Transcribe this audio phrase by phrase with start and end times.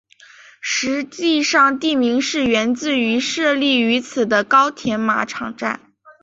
[0.61, 5.79] 实际上地名是源自于设立于此的高田马场站。